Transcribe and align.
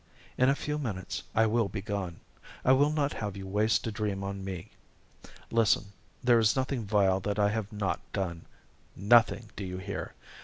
In 0.35 0.49
a 0.49 0.55
few 0.55 0.79
minutes 0.79 1.21
I 1.35 1.45
will 1.45 1.69
be 1.69 1.83
gone 1.83 2.21
I 2.65 2.71
will 2.71 2.89
not 2.89 3.13
have 3.13 3.37
you 3.37 3.45
waste 3.45 3.85
a 3.85 3.91
dream 3.91 4.23
on 4.23 4.43
me. 4.43 4.71
Listen 5.51 5.93
there 6.23 6.39
is 6.39 6.55
nothing 6.55 6.85
vile 6.87 7.19
that 7.19 7.37
I 7.37 7.49
have 7.49 7.71
not 7.71 7.99
done 8.11 8.45
nothing, 8.95 9.51
do 9.55 9.63
you 9.63 9.77
hear? 9.77 10.15